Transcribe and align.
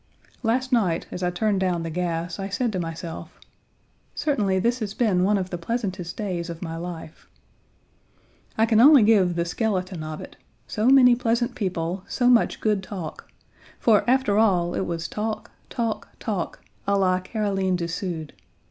Last 0.41 0.71
night, 0.71 1.05
as 1.11 1.21
I 1.21 1.29
turned 1.29 1.59
down 1.59 1.83
the 1.83 1.91
gas, 1.91 2.39
I 2.39 2.49
said 2.49 2.73
to 2.73 2.79
myself: 2.79 3.39
"Certainly 4.15 4.57
this 4.57 4.79
has 4.79 4.95
been 4.95 5.23
one 5.23 5.37
of 5.37 5.51
the 5.51 5.59
pleasantest 5.59 6.17
days 6.17 6.49
of 6.49 6.63
my 6.63 6.75
life." 6.75 7.29
I 8.57 8.65
can 8.65 8.79
only 8.79 9.03
give 9.03 9.35
the 9.35 9.45
skeleton 9.45 10.01
of 10.01 10.19
it, 10.19 10.37
so 10.65 10.87
many 10.87 11.15
pleasant 11.15 11.53
people, 11.53 12.03
so 12.07 12.27
much 12.31 12.61
good 12.61 12.81
talk, 12.81 13.29
for, 13.77 14.03
after 14.09 14.39
all, 14.39 14.73
it 14.73 14.87
was 14.87 15.07
talk, 15.07 15.51
talk, 15.69 16.07
talk 16.19 16.61
à 16.87 16.99
la 16.99 17.19
Caroline 17.19 17.75
du 17.75 17.87
Sud. 17.87 18.33